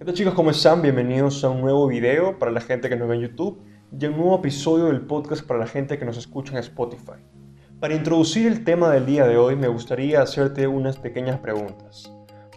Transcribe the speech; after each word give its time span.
¿Qué 0.00 0.06
tal 0.06 0.14
chicos? 0.14 0.32
¿Cómo 0.32 0.50
están? 0.50 0.80
Bienvenidos 0.80 1.44
a 1.44 1.50
un 1.50 1.60
nuevo 1.60 1.86
video 1.86 2.38
para 2.38 2.50
la 2.50 2.62
gente 2.62 2.88
que 2.88 2.96
nos 2.96 3.06
ve 3.06 3.16
en 3.16 3.20
YouTube 3.20 3.60
y 3.92 4.06
a 4.06 4.08
un 4.08 4.16
nuevo 4.16 4.36
episodio 4.36 4.86
del 4.86 5.02
podcast 5.02 5.46
para 5.46 5.60
la 5.60 5.66
gente 5.66 5.98
que 5.98 6.06
nos 6.06 6.16
escucha 6.16 6.52
en 6.52 6.58
Spotify. 6.60 7.20
Para 7.80 7.94
introducir 7.94 8.46
el 8.46 8.64
tema 8.64 8.90
del 8.90 9.04
día 9.04 9.26
de 9.26 9.36
hoy 9.36 9.56
me 9.56 9.68
gustaría 9.68 10.22
hacerte 10.22 10.66
unas 10.66 10.96
pequeñas 10.96 11.40
preguntas. 11.40 12.10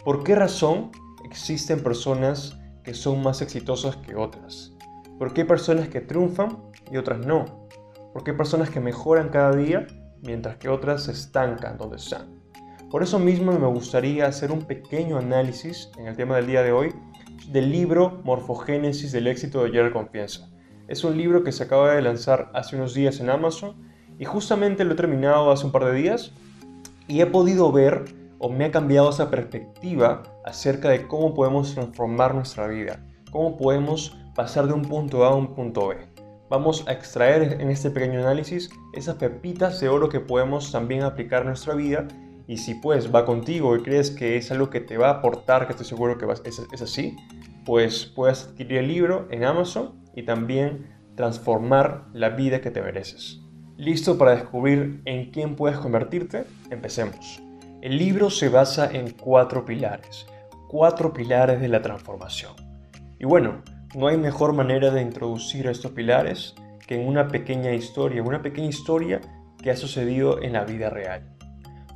¿Por 0.06 0.24
qué 0.24 0.34
razón 0.34 0.90
existen 1.26 1.82
personas 1.82 2.58
que 2.82 2.94
son 2.94 3.22
más 3.22 3.42
exitosas 3.42 3.96
que 3.96 4.16
otras? 4.16 4.72
¿Por 5.18 5.34
qué 5.34 5.42
hay 5.42 5.46
personas 5.46 5.88
que 5.88 6.00
triunfan 6.00 6.56
y 6.90 6.96
otras 6.96 7.26
no? 7.26 7.68
¿Por 8.14 8.24
qué 8.24 8.30
hay 8.30 8.38
personas 8.38 8.70
que 8.70 8.80
mejoran 8.80 9.28
cada 9.28 9.54
día 9.54 9.86
mientras 10.22 10.56
que 10.56 10.70
otras 10.70 11.02
se 11.02 11.12
estancan 11.12 11.76
donde 11.76 11.96
están? 11.96 12.42
Por 12.90 13.02
eso 13.02 13.18
mismo 13.18 13.52
me 13.52 13.66
gustaría 13.66 14.28
hacer 14.28 14.50
un 14.50 14.62
pequeño 14.62 15.18
análisis 15.18 15.90
en 15.98 16.06
el 16.06 16.16
tema 16.16 16.36
del 16.36 16.46
día 16.46 16.62
de 16.62 16.72
hoy 16.72 16.94
del 17.52 17.70
libro 17.70 18.20
Morfogénesis 18.24 19.12
del 19.12 19.26
éxito 19.26 19.62
de 19.62 19.70
Gerald 19.70 19.92
Confianza. 19.92 20.48
Es 20.88 21.04
un 21.04 21.16
libro 21.16 21.44
que 21.44 21.52
se 21.52 21.64
acaba 21.64 21.94
de 21.94 22.02
lanzar 22.02 22.50
hace 22.54 22.76
unos 22.76 22.94
días 22.94 23.20
en 23.20 23.30
Amazon 23.30 23.74
y 24.18 24.24
justamente 24.24 24.84
lo 24.84 24.92
he 24.92 24.96
terminado 24.96 25.50
hace 25.50 25.66
un 25.66 25.72
par 25.72 25.84
de 25.84 25.94
días 25.94 26.32
y 27.08 27.20
he 27.20 27.26
podido 27.26 27.72
ver 27.72 28.04
o 28.38 28.48
me 28.48 28.66
ha 28.66 28.70
cambiado 28.70 29.10
esa 29.10 29.30
perspectiva 29.30 30.22
acerca 30.44 30.90
de 30.90 31.06
cómo 31.06 31.34
podemos 31.34 31.74
transformar 31.74 32.34
nuestra 32.34 32.66
vida, 32.66 33.04
cómo 33.30 33.56
podemos 33.56 34.16
pasar 34.34 34.66
de 34.66 34.74
un 34.74 34.82
punto 34.82 35.24
A 35.24 35.28
a 35.28 35.34
un 35.34 35.54
punto 35.54 35.88
B. 35.88 35.96
Vamos 36.50 36.84
a 36.86 36.92
extraer 36.92 37.60
en 37.60 37.70
este 37.70 37.90
pequeño 37.90 38.20
análisis 38.20 38.70
esas 38.92 39.16
pepitas 39.16 39.80
de 39.80 39.88
oro 39.88 40.08
que 40.08 40.20
podemos 40.20 40.70
también 40.70 41.02
aplicar 41.02 41.42
a 41.42 41.46
nuestra 41.46 41.74
vida 41.74 42.06
y 42.46 42.58
si 42.58 42.74
pues 42.74 43.14
va 43.14 43.24
contigo 43.24 43.76
y 43.76 43.82
crees 43.82 44.10
que 44.10 44.36
es 44.36 44.50
algo 44.50 44.70
que 44.70 44.80
te 44.80 44.98
va 44.98 45.08
a 45.08 45.12
aportar, 45.14 45.66
que 45.66 45.72
estoy 45.72 45.86
seguro 45.86 46.18
que 46.18 46.26
es, 46.48 46.58
es 46.72 46.82
así, 46.82 47.16
pues 47.64 48.06
puedes 48.06 48.44
adquirir 48.44 48.78
el 48.78 48.88
libro 48.88 49.26
en 49.30 49.44
Amazon 49.44 49.94
y 50.14 50.22
también 50.22 50.86
transformar 51.16 52.04
la 52.12 52.30
vida 52.30 52.60
que 52.60 52.70
te 52.70 52.82
mereces. 52.82 53.40
¿Listo 53.76 54.18
para 54.18 54.36
descubrir 54.36 55.00
en 55.04 55.30
quién 55.30 55.56
puedes 55.56 55.78
convertirte? 55.78 56.44
Empecemos. 56.70 57.42
El 57.82 57.98
libro 57.98 58.30
se 58.30 58.48
basa 58.48 58.90
en 58.92 59.10
cuatro 59.10 59.64
pilares, 59.64 60.26
cuatro 60.68 61.12
pilares 61.12 61.60
de 61.60 61.68
la 61.68 61.82
transformación. 61.82 62.52
Y 63.18 63.24
bueno, 63.24 63.62
no 63.94 64.08
hay 64.08 64.16
mejor 64.16 64.52
manera 64.52 64.90
de 64.90 65.02
introducir 65.02 65.66
estos 65.66 65.92
pilares 65.92 66.54
que 66.86 67.00
en 67.00 67.08
una 67.08 67.28
pequeña 67.28 67.72
historia, 67.72 68.22
una 68.22 68.42
pequeña 68.42 68.68
historia 68.68 69.20
que 69.62 69.70
ha 69.70 69.76
sucedido 69.76 70.42
en 70.42 70.52
la 70.52 70.64
vida 70.64 70.90
real. 70.90 71.33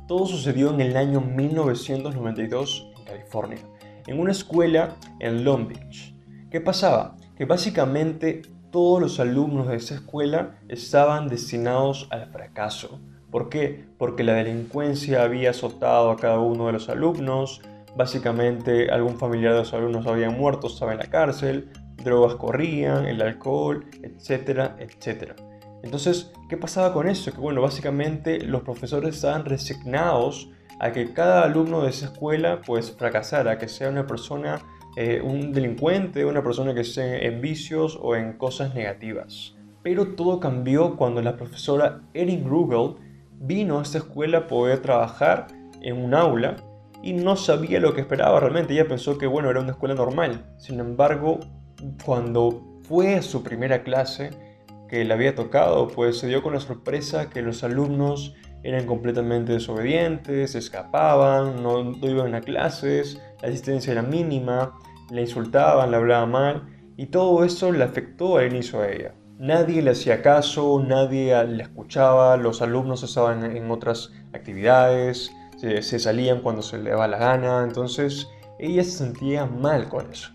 Todo 0.09 0.25
sucedió 0.25 0.71
en 0.73 0.81
el 0.81 0.97
año 0.97 1.21
1992 1.21 2.87
en 2.97 3.03
California, 3.05 3.59
en 4.07 4.19
una 4.19 4.31
escuela 4.31 4.95
en 5.19 5.43
Long 5.43 5.67
Beach. 5.67 6.15
¿Qué 6.49 6.59
pasaba? 6.59 7.15
Que 7.37 7.45
básicamente 7.45 8.41
todos 8.71 8.99
los 8.99 9.19
alumnos 9.19 9.67
de 9.67 9.75
esa 9.75 9.93
escuela 9.93 10.57
estaban 10.67 11.27
destinados 11.27 12.07
al 12.09 12.25
fracaso. 12.31 12.99
¿Por 13.29 13.49
qué? 13.49 13.85
Porque 13.99 14.23
la 14.23 14.33
delincuencia 14.33 15.21
había 15.21 15.51
azotado 15.51 16.09
a 16.09 16.17
cada 16.17 16.39
uno 16.39 16.65
de 16.65 16.73
los 16.73 16.89
alumnos, 16.89 17.61
básicamente 17.95 18.89
algún 18.89 19.15
familiar 19.15 19.53
de 19.53 19.59
los 19.59 19.75
alumnos 19.75 20.07
había 20.07 20.31
muerto, 20.31 20.65
estaba 20.65 20.93
en 20.93 20.97
la 20.97 21.11
cárcel, 21.11 21.69
drogas 22.03 22.33
corrían, 22.33 23.05
el 23.05 23.21
alcohol, 23.21 23.85
etcétera, 24.01 24.75
etcétera. 24.79 25.35
Entonces, 25.83 26.31
¿qué 26.49 26.57
pasaba 26.57 26.93
con 26.93 27.07
eso? 27.07 27.31
Que 27.31 27.39
bueno, 27.39 27.61
básicamente 27.61 28.39
los 28.39 28.63
profesores 28.63 29.15
estaban 29.15 29.45
resignados 29.45 30.49
a 30.79 30.91
que 30.91 31.13
cada 31.13 31.43
alumno 31.43 31.83
de 31.83 31.89
esa 31.89 32.07
escuela 32.07 32.61
pues 32.65 32.91
fracasara, 32.91 33.57
que 33.57 33.67
sea 33.67 33.89
una 33.89 34.07
persona, 34.07 34.59
eh, 34.95 35.21
un 35.21 35.51
delincuente, 35.51 36.25
una 36.25 36.43
persona 36.43 36.73
que 36.73 36.81
esté 36.81 37.27
en 37.27 37.41
vicios 37.41 37.97
o 38.01 38.15
en 38.15 38.33
cosas 38.33 38.73
negativas. 38.73 39.55
Pero 39.83 40.15
todo 40.15 40.39
cambió 40.39 40.95
cuando 40.95 41.21
la 41.21 41.37
profesora 41.37 42.01
Erin 42.13 42.47
Rugel 42.47 42.95
vino 43.39 43.79
a 43.79 43.81
esta 43.81 43.99
escuela 43.99 44.39
a 44.39 44.47
poder 44.47 44.81
trabajar 44.81 45.47
en 45.81 45.97
un 45.97 46.13
aula 46.13 46.57
y 47.01 47.13
no 47.13 47.35
sabía 47.35 47.79
lo 47.79 47.93
que 47.93 48.01
esperaba 48.01 48.39
realmente. 48.39 48.73
Ella 48.73 48.87
pensó 48.87 49.17
que 49.17 49.27
bueno, 49.27 49.49
era 49.49 49.61
una 49.61 49.71
escuela 49.71 49.95
normal. 49.95 50.53
Sin 50.57 50.79
embargo, 50.79 51.39
cuando 52.05 52.61
fue 52.83 53.15
a 53.15 53.21
su 53.21 53.43
primera 53.43 53.83
clase, 53.83 54.31
que 54.89 55.05
le 55.05 55.13
había 55.13 55.35
tocado, 55.35 55.87
pues 55.87 56.17
se 56.17 56.27
dio 56.27 56.41
con 56.41 56.53
la 56.53 56.59
sorpresa 56.59 57.29
que 57.29 57.41
los 57.41 57.63
alumnos 57.63 58.35
eran 58.63 58.85
completamente 58.85 59.53
desobedientes, 59.53 60.55
escapaban, 60.55 61.63
no, 61.63 61.91
iban 62.01 62.35
a 62.35 62.41
clases, 62.41 63.21
la 63.41 63.47
asistencia 63.47 63.93
era 63.93 64.01
mínima, 64.01 64.77
le 65.11 65.21
insultaban, 65.21 65.91
le 65.91 65.97
hablaban 65.97 66.31
mal 66.31 66.63
y 66.97 67.07
todo 67.07 67.45
eso 67.45 67.71
le 67.71 67.83
afectó 67.83 68.37
al 68.37 68.51
inicio 68.51 68.81
a 68.81 68.89
ella. 68.89 69.13
Nadie 69.37 69.81
le 69.81 69.91
hacía 69.91 70.21
caso, 70.21 70.83
nadie 70.85 71.41
le 71.45 71.63
escuchaba, 71.63 72.35
los 72.35 72.61
alumnos 72.61 73.03
estaban 73.03 73.55
en 73.55 73.71
otras 73.71 74.11
actividades, 74.33 75.31
se, 75.57 75.81
se 75.81 75.99
salían 75.99 76.41
cuando 76.41 76.61
se 76.61 76.77
le 76.77 76.89
daba 76.89 77.07
la 77.07 77.17
gana, 77.17 77.63
entonces 77.63 78.27
ella 78.59 78.83
se 78.83 78.91
sentía 78.91 79.45
mal 79.45 79.87
con 79.87 80.11
eso, 80.11 80.31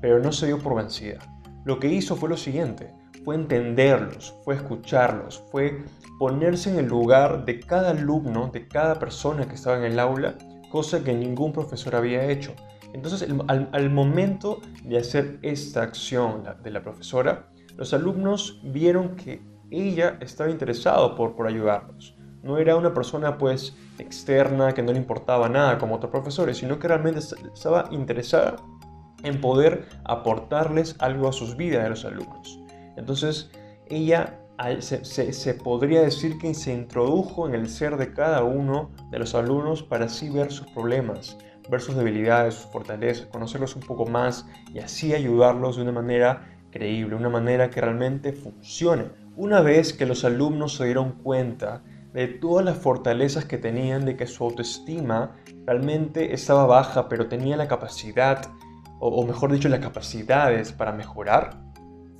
pero 0.00 0.20
no 0.20 0.30
se 0.30 0.46
dio 0.46 0.60
por 0.60 0.76
vencida. 0.76 1.18
Lo 1.64 1.80
que 1.80 1.88
hizo 1.88 2.14
fue 2.14 2.28
lo 2.28 2.36
siguiente, 2.36 2.92
fue 3.24 3.34
entenderlos, 3.34 4.34
fue 4.44 4.54
escucharlos, 4.54 5.42
fue 5.50 5.82
ponerse 6.18 6.70
en 6.70 6.78
el 6.78 6.86
lugar 6.86 7.44
de 7.44 7.60
cada 7.60 7.90
alumno, 7.90 8.50
de 8.52 8.68
cada 8.68 8.98
persona 8.98 9.46
que 9.48 9.54
estaba 9.54 9.78
en 9.78 9.84
el 9.84 9.98
aula, 9.98 10.36
cosa 10.70 11.02
que 11.02 11.14
ningún 11.14 11.52
profesor 11.52 11.96
había 11.96 12.24
hecho. 12.30 12.52
Entonces, 12.92 13.28
al, 13.48 13.90
momento 13.90 14.60
de 14.84 14.98
hacer 14.98 15.38
esta 15.42 15.82
acción 15.82 16.44
de 16.62 16.70
la 16.70 16.82
profesora, 16.82 17.48
los 17.76 17.92
alumnos 17.92 18.60
vieron 18.62 19.16
que 19.16 19.42
ella 19.70 20.16
estaba 20.20 20.50
interesada 20.50 21.16
por, 21.16 21.34
por 21.34 21.48
ayudarlos. 21.48 22.16
No 22.44 22.58
era 22.58 22.76
una 22.76 22.94
persona 22.94 23.36
pues 23.36 23.74
externa 23.98 24.74
que 24.74 24.82
no 24.82 24.92
le 24.92 24.98
importaba 24.98 25.48
nada 25.48 25.78
como 25.78 25.96
otros 25.96 26.12
profesores, 26.12 26.58
sino 26.58 26.78
que 26.78 26.86
realmente 26.86 27.20
estaba 27.52 27.88
interesada 27.90 28.56
en 29.24 29.40
poder 29.40 29.88
aportarles 30.04 30.94
algo 31.00 31.26
a 31.26 31.32
sus 31.32 31.56
vidas 31.56 31.82
de 31.82 31.90
los 31.90 32.04
alumnos. 32.04 32.63
Entonces, 32.96 33.50
ella 33.88 34.40
se, 34.80 35.54
podría 35.54 36.02
decir 36.02 36.38
que 36.38 36.54
se 36.54 36.72
introdujo 36.72 37.48
en 37.48 37.54
el 37.54 37.68
ser 37.68 37.96
de 37.96 38.12
cada 38.12 38.44
uno 38.44 38.90
de 39.10 39.18
los 39.18 39.34
alumnos 39.34 39.82
para 39.82 40.06
así 40.06 40.30
ver 40.30 40.52
sus 40.52 40.68
problemas, 40.68 41.36
ver 41.68 41.80
sus 41.80 41.96
debilidades, 41.96 42.54
sus 42.54 42.70
fortalezas, 42.70 43.26
conocerlos 43.26 43.74
un 43.74 43.82
poco 43.82 44.06
más 44.06 44.46
y 44.72 44.78
así 44.78 45.12
ayudarlos 45.12 45.76
de 45.76 45.82
una 45.82 45.92
manera 45.92 46.48
creíble, 46.70 47.16
una 47.16 47.30
manera 47.30 47.70
que 47.70 47.80
realmente 47.80 48.32
funcione. 48.32 49.06
Una 49.36 49.60
vez 49.60 49.92
que 49.92 50.06
los 50.06 50.24
alumnos 50.24 50.76
se 50.76 50.84
dieron 50.84 51.12
cuenta 51.22 51.82
de 52.12 52.28
todas 52.28 52.64
las 52.64 52.78
fortalezas 52.78 53.44
que 53.44 53.58
tenían, 53.58 54.04
de 54.04 54.16
que 54.16 54.28
su 54.28 54.44
autoestima 54.44 55.36
realmente 55.66 56.32
estaba 56.32 56.64
baja, 56.66 57.08
pero 57.08 57.26
tenía 57.26 57.56
la 57.56 57.66
capacidad, 57.66 58.48
o 59.00 59.26
mejor 59.26 59.52
dicho, 59.52 59.68
las 59.68 59.80
capacidades 59.80 60.72
para 60.72 60.92
mejorar, 60.92 61.63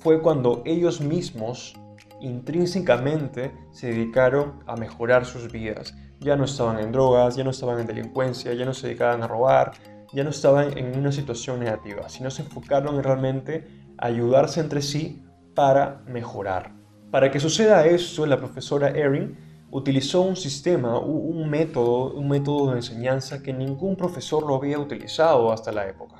fue 0.05 0.21
cuando 0.21 0.61
ellos 0.65 1.01
mismos 1.01 1.73
intrínsecamente 2.21 3.51
se 3.71 3.87
dedicaron 3.87 4.59
a 4.67 4.75
mejorar 4.75 5.25
sus 5.25 5.51
vidas. 5.51 5.95
Ya 6.19 6.35
no 6.35 6.43
estaban 6.43 6.77
en 6.77 6.91
drogas, 6.91 7.35
ya 7.35 7.43
no 7.43 7.49
estaban 7.49 7.79
en 7.79 7.87
delincuencia, 7.87 8.53
ya 8.53 8.65
no 8.65 8.75
se 8.75 8.85
dedicaban 8.85 9.23
a 9.23 9.27
robar, 9.27 9.71
ya 10.13 10.23
no 10.23 10.29
estaban 10.29 10.77
en 10.77 10.95
una 10.95 11.11
situación 11.11 11.59
negativa, 11.59 12.07
sino 12.07 12.29
se 12.29 12.43
enfocaron 12.43 12.97
en 12.97 13.03
realmente 13.03 13.67
ayudarse 13.97 14.59
entre 14.59 14.83
sí 14.83 15.23
para 15.55 16.03
mejorar. 16.05 16.75
Para 17.09 17.31
que 17.31 17.39
suceda 17.39 17.87
eso, 17.87 18.27
la 18.27 18.37
profesora 18.37 18.89
Erin 18.89 19.35
utilizó 19.71 20.21
un 20.21 20.35
sistema, 20.35 20.99
un 20.99 21.49
método, 21.49 22.13
un 22.13 22.27
método 22.27 22.69
de 22.69 22.75
enseñanza 22.75 23.41
que 23.41 23.53
ningún 23.53 23.95
profesor 23.95 24.45
lo 24.45 24.53
había 24.53 24.77
utilizado 24.77 25.51
hasta 25.51 25.71
la 25.71 25.87
época. 25.87 26.17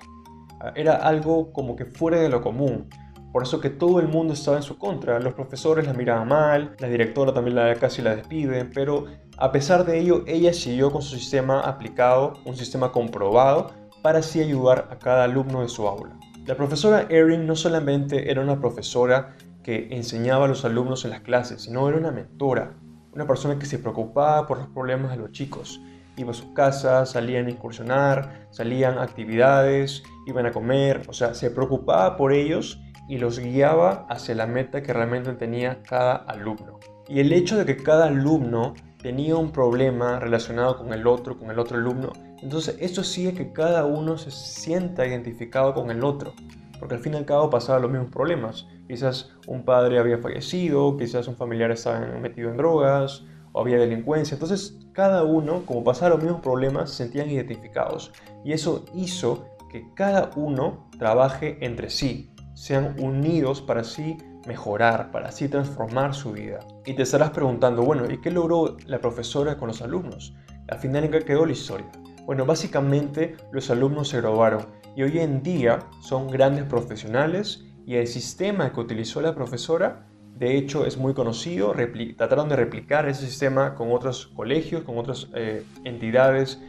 Era 0.74 0.96
algo 0.96 1.54
como 1.54 1.76
que 1.76 1.86
fuera 1.86 2.20
de 2.20 2.30
lo 2.30 2.42
común 2.42 2.90
por 3.36 3.44
eso 3.44 3.60
que 3.60 3.70
todo 3.70 4.00
el 4.00 4.08
mundo 4.08 4.34
estaba 4.34 4.56
en 4.56 4.64
su 4.64 4.78
contra. 4.78 5.20
Los 5.20 5.34
profesores 5.34 5.86
la 5.86 5.92
miraban 5.92 6.26
mal, 6.26 6.74
la 6.80 6.88
directora 6.88 7.34
también 7.34 7.58
la, 7.58 7.76
casi 7.76 8.02
la 8.02 8.16
despide, 8.16 8.64
pero 8.64 9.08
a 9.38 9.52
pesar 9.52 9.84
de 9.84 10.00
ello, 10.00 10.24
ella 10.26 10.54
siguió 10.54 10.90
con 10.90 11.02
su 11.02 11.18
sistema 11.18 11.60
aplicado, 11.60 12.36
un 12.46 12.56
sistema 12.56 12.94
comprobado, 12.94 13.72
para 14.02 14.20
así 14.20 14.40
ayudar 14.40 14.88
a 14.90 15.00
cada 15.00 15.26
alumno 15.26 15.64
de 15.64 15.68
su 15.68 15.86
aula. 15.86 16.18
La 16.46 16.56
profesora 16.56 17.08
Erin 17.10 17.46
no 17.46 17.58
solamente 17.58 18.32
era 18.32 18.40
una 18.40 18.58
profesora 18.58 19.36
que 19.64 19.90
enseñaba 19.92 20.46
a 20.46 20.48
los 20.48 20.64
alumnos 20.64 21.04
en 21.04 21.12
las 21.12 21.20
clases, 21.20 21.64
sino 21.64 21.90
era 21.90 21.98
una 21.98 22.12
mentora, 22.12 22.78
una 23.12 23.28
persona 23.28 23.60
que 23.60 23.66
se 23.66 23.80
preocupaba 23.80 24.48
por 24.48 24.60
los 24.60 24.68
problemas 24.70 25.12
de 25.12 25.18
los 25.18 25.34
chicos. 25.34 25.82
Iba 26.16 26.32
a 26.32 26.36
su 26.36 26.54
casa, 26.54 27.06
salían 27.06 27.48
a 27.48 27.52
incursionar, 27.52 28.48
salían 28.52 28.98
a 28.98 29.04
actividades, 29.04 30.04
iban 30.26 30.46
a 30.46 30.54
comer, 30.54 31.02
o 31.10 31.12
sea, 31.12 31.34
se 31.34 31.52
preocupaba 31.52 32.16
por 32.16 32.32
ellos 32.32 32.80
y 33.08 33.18
los 33.18 33.40
guiaba 33.40 34.06
hacia 34.10 34.36
la 34.36 34.48
meta 34.48 34.82
que 34.82 34.94
realmente 34.94 35.34
tenía 35.34 35.82
cada 35.84 36.16
alumno. 36.16 36.80
Y 37.08 37.20
el 37.20 37.34
hecho 37.34 37.58
de 37.58 37.66
que 37.66 37.78
cada 37.78 38.08
alumno 38.08 38.74
tenía 39.02 39.36
un 39.36 39.52
problema 39.52 40.20
relacionado 40.20 40.78
con 40.78 40.92
el 40.92 41.06
otro, 41.06 41.38
con 41.38 41.52
el 41.52 41.60
otro 41.60 41.78
alumno, 41.78 42.14
Entonces, 42.42 42.78
esto 42.80 43.04
sigue 43.04 43.34
que 43.34 43.54
cada 43.54 43.86
uno 43.86 44.18
se 44.18 44.30
sienta 44.30 45.06
identificado 45.06 45.74
con 45.74 45.90
el 45.90 46.04
otro, 46.04 46.34
porque 46.80 46.96
al 46.96 47.02
fin 47.02 47.14
y 47.14 47.18
al 47.18 47.26
cabo 47.26 47.50
pasaba 47.50 47.80
los 47.80 47.90
mismos 47.90 48.12
problemas. 48.12 48.68
Quizás 48.88 49.32
un 49.48 49.64
padre 49.64 50.00
había 50.00 50.18
fallecido, 50.18 50.98
quizás 50.98 51.28
un 51.28 51.36
familiar 51.36 51.72
estaba 51.72 52.00
metido 52.20 52.52
en 52.52 52.58
drogas, 52.58 53.24
o 53.52 53.62
había 53.62 53.78
delincuencia. 53.78 54.36
Entonces, 54.36 54.78
cada 54.92 55.24
uno, 55.24 55.64
como 55.66 55.84
pasaba 55.84 56.16
los 56.16 56.24
mismos 56.24 56.42
problemas, 56.42 56.90
se 56.90 56.98
sentían 56.98 57.30
identificados. 57.30 58.12
Y 58.44 58.52
eso 58.52 58.86
hizo 58.94 59.46
que 59.72 59.86
cada 59.96 60.32
uno 60.36 60.90
trabaje 61.00 61.58
entre 61.62 61.90
sí, 61.90 62.32
sean 62.56 62.96
unidos 63.00 63.62
para 63.62 63.82
así 63.82 64.18
mejorar, 64.48 65.12
para 65.12 65.30
así 65.30 65.48
transformar 65.48 66.16
su 66.16 66.32
vida. 66.32 66.60
Y 66.86 66.94
te 66.94 67.04
estarás 67.04 67.30
preguntando, 67.30 67.84
bueno, 67.84 68.10
¿y 68.10 68.20
qué 68.20 68.32
logró 68.32 68.78
la 68.88 69.00
profesora 69.00 69.58
con 69.58 69.68
los 69.68 69.82
alumnos? 69.82 70.34
Al 70.68 70.80
final, 70.80 71.04
¿en 71.04 71.12
qué 71.12 71.20
quedó 71.20 71.46
la 71.46 71.52
historia? 71.52 71.92
Bueno, 72.26 72.46
básicamente 72.46 73.36
los 73.52 73.70
alumnos 73.70 74.10
se 74.10 74.18
graduaron 74.18 74.66
y 74.96 75.04
hoy 75.04 75.20
en 75.20 75.44
día 75.44 75.80
son 76.02 76.28
grandes 76.28 76.64
profesionales 76.64 77.64
y 77.86 77.96
el 77.96 78.08
sistema 78.08 78.74
que 78.74 78.80
utilizó 78.80 79.22
la 79.22 79.36
profesora, 79.36 80.08
de 80.36 80.58
hecho, 80.58 80.86
es 80.86 80.98
muy 80.98 81.14
conocido. 81.14 81.74
trataron 82.18 82.50
de 82.50 82.56
replicar 82.56 83.08
ese 83.08 83.26
sistema 83.26 83.76
con 83.76 83.92
otros 83.92 84.28
colegios, 84.28 84.84
con 84.84 84.98
otras 84.98 85.30
eh, 85.36 85.64
entidades 85.84 86.60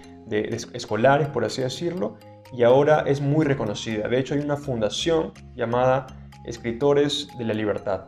escolares, 0.73 1.29
por 1.29 1.45
así 1.45 1.63
decirlo, 1.63 2.17
y 2.53 2.63
ahora 2.63 3.05
es 3.07 3.21
muy 3.21 3.45
reconocida. 3.45 4.09
De 4.09 4.19
hecho, 4.19 4.35
hay 4.35 4.41
una 4.41 4.57
fundación 4.57 5.33
llamada 5.55 6.07
Escritores 6.45 7.29
de 7.39 7.45
la 7.45 7.55
Libertad, 7.55 8.07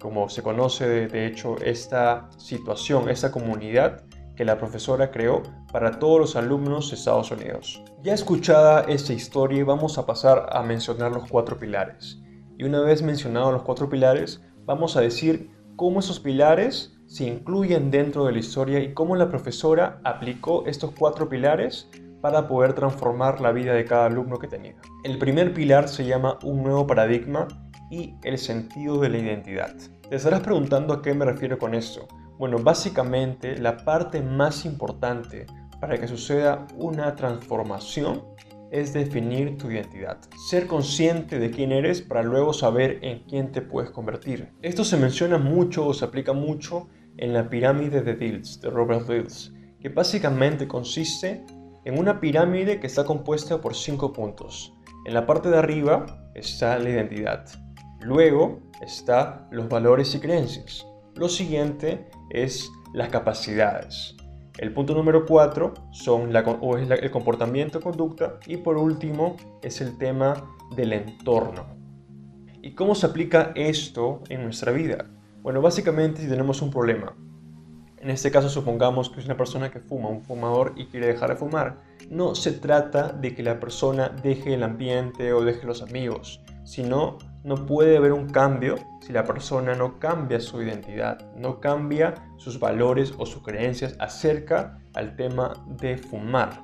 como 0.00 0.28
se 0.28 0.42
conoce 0.42 1.08
de 1.08 1.26
hecho 1.26 1.56
esta 1.62 2.30
situación, 2.38 3.08
esta 3.08 3.30
comunidad 3.30 4.04
que 4.36 4.44
la 4.44 4.58
profesora 4.58 5.10
creó 5.10 5.42
para 5.72 5.98
todos 5.98 6.18
los 6.18 6.36
alumnos 6.36 6.90
de 6.90 6.96
Estados 6.96 7.30
Unidos. 7.30 7.82
Ya 8.02 8.14
escuchada 8.14 8.82
esta 8.88 9.12
historia, 9.12 9.64
vamos 9.64 9.98
a 9.98 10.06
pasar 10.06 10.48
a 10.50 10.62
mencionar 10.62 11.12
los 11.12 11.28
cuatro 11.30 11.58
pilares. 11.58 12.20
Y 12.58 12.64
una 12.64 12.80
vez 12.80 13.02
mencionados 13.02 13.52
los 13.52 13.62
cuatro 13.62 13.88
pilares, 13.88 14.42
vamos 14.64 14.96
a 14.96 15.00
decir 15.00 15.50
cómo 15.76 16.00
esos 16.00 16.20
pilares 16.20 16.94
se 17.06 17.24
incluyen 17.24 17.90
dentro 17.90 18.24
de 18.24 18.32
la 18.32 18.38
historia 18.38 18.80
y 18.80 18.94
cómo 18.94 19.16
la 19.16 19.28
profesora 19.28 20.00
aplicó 20.04 20.64
estos 20.66 20.92
cuatro 20.98 21.28
pilares 21.28 21.88
para 22.24 22.48
poder 22.48 22.72
transformar 22.72 23.42
la 23.42 23.52
vida 23.52 23.74
de 23.74 23.84
cada 23.84 24.06
alumno 24.06 24.38
que 24.38 24.48
tenía. 24.48 24.76
El 25.02 25.18
primer 25.18 25.52
pilar 25.52 25.90
se 25.90 26.06
llama 26.06 26.38
un 26.42 26.62
nuevo 26.62 26.86
paradigma 26.86 27.46
y 27.90 28.14
el 28.22 28.38
sentido 28.38 28.98
de 28.98 29.10
la 29.10 29.18
identidad. 29.18 29.74
Te 30.08 30.16
estarás 30.16 30.40
preguntando 30.40 30.94
a 30.94 31.02
qué 31.02 31.12
me 31.12 31.26
refiero 31.26 31.58
con 31.58 31.74
esto. 31.74 32.08
Bueno, 32.38 32.56
básicamente 32.58 33.58
la 33.58 33.76
parte 33.76 34.22
más 34.22 34.64
importante 34.64 35.44
para 35.82 35.98
que 35.98 36.08
suceda 36.08 36.66
una 36.78 37.14
transformación 37.14 38.22
es 38.70 38.94
definir 38.94 39.58
tu 39.58 39.70
identidad. 39.70 40.16
Ser 40.48 40.66
consciente 40.66 41.38
de 41.38 41.50
quién 41.50 41.72
eres 41.72 42.00
para 42.00 42.22
luego 42.22 42.54
saber 42.54 43.00
en 43.02 43.24
quién 43.24 43.52
te 43.52 43.60
puedes 43.60 43.90
convertir. 43.90 44.48
Esto 44.62 44.82
se 44.82 44.96
menciona 44.96 45.36
mucho 45.36 45.86
o 45.86 45.92
se 45.92 46.06
aplica 46.06 46.32
mucho 46.32 46.88
en 47.18 47.34
la 47.34 47.50
pirámide 47.50 48.00
de 48.00 48.14
Dills, 48.14 48.62
de 48.62 48.70
Robert 48.70 49.06
Dills, 49.06 49.52
que 49.78 49.90
básicamente 49.90 50.66
consiste 50.66 51.44
en 51.84 51.98
una 51.98 52.20
pirámide 52.20 52.80
que 52.80 52.86
está 52.86 53.04
compuesta 53.04 53.60
por 53.60 53.74
cinco 53.74 54.12
puntos. 54.12 54.74
En 55.04 55.14
la 55.14 55.26
parte 55.26 55.50
de 55.50 55.58
arriba 55.58 56.30
está 56.34 56.78
la 56.78 56.90
identidad. 56.90 57.46
Luego 58.00 58.60
está 58.80 59.46
los 59.50 59.68
valores 59.68 60.14
y 60.14 60.20
creencias. 60.20 60.86
Lo 61.14 61.28
siguiente 61.28 62.08
es 62.30 62.70
las 62.92 63.08
capacidades. 63.08 64.16
El 64.58 64.72
punto 64.72 64.94
número 64.94 65.26
4 65.26 65.74
son 65.90 66.34
es 66.34 66.90
el 66.90 67.10
comportamiento, 67.10 67.80
conducta 67.80 68.38
y 68.46 68.58
por 68.58 68.76
último 68.76 69.36
es 69.62 69.80
el 69.80 69.98
tema 69.98 70.56
del 70.76 70.92
entorno. 70.92 71.66
¿Y 72.62 72.72
cómo 72.74 72.94
se 72.94 73.06
aplica 73.06 73.52
esto 73.56 74.22
en 74.28 74.44
nuestra 74.44 74.72
vida? 74.72 75.06
Bueno, 75.42 75.60
básicamente 75.60 76.22
si 76.22 76.28
tenemos 76.28 76.62
un 76.62 76.70
problema, 76.70 77.14
en 78.04 78.10
este 78.10 78.30
caso 78.30 78.50
supongamos 78.50 79.08
que 79.08 79.20
es 79.20 79.24
una 79.24 79.38
persona 79.38 79.70
que 79.70 79.80
fuma, 79.80 80.10
un 80.10 80.22
fumador 80.22 80.74
y 80.76 80.84
quiere 80.86 81.06
dejar 81.06 81.30
de 81.30 81.36
fumar, 81.36 81.78
no 82.10 82.34
se 82.34 82.52
trata 82.52 83.08
de 83.08 83.34
que 83.34 83.42
la 83.42 83.58
persona 83.58 84.10
deje 84.10 84.52
el 84.52 84.62
ambiente 84.62 85.32
o 85.32 85.42
deje 85.42 85.66
los 85.66 85.80
amigos, 85.80 86.42
sino 86.64 87.16
no 87.44 87.64
puede 87.64 87.96
haber 87.96 88.12
un 88.12 88.28
cambio 88.28 88.76
si 89.00 89.14
la 89.14 89.24
persona 89.24 89.74
no 89.74 89.98
cambia 89.98 90.38
su 90.38 90.62
identidad, 90.62 91.32
no 91.34 91.60
cambia 91.60 92.12
sus 92.36 92.60
valores 92.60 93.14
o 93.16 93.24
sus 93.24 93.42
creencias 93.42 93.96
acerca 93.98 94.78
al 94.92 95.16
tema 95.16 95.54
de 95.66 95.96
fumar. 95.96 96.60